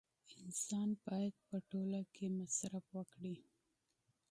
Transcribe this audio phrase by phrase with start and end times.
[0.41, 3.35] انسان باید په ټوله کې مصرف وکړي